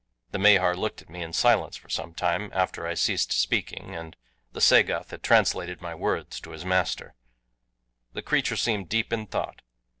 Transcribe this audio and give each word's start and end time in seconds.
The 0.31 0.39
Mahar 0.39 0.75
looked 0.75 1.03
at 1.03 1.11
me 1.11 1.21
in 1.21 1.31
silence 1.31 1.77
for 1.77 1.87
some 1.87 2.15
time 2.15 2.49
after 2.55 2.87
I 2.87 2.95
ceased 2.95 3.31
speaking 3.33 3.93
and 3.93 4.15
the 4.51 4.59
Sagoth 4.59 5.11
had 5.11 5.21
translated 5.21 5.79
my 5.79 5.93
words 5.93 6.39
to 6.41 6.49
his 6.49 6.65
master. 6.65 7.13
The 8.13 8.23
creature 8.23 8.55
seemed 8.57 8.89
deep 8.89 9.13
in 9.13 9.27
thought. 9.27 9.61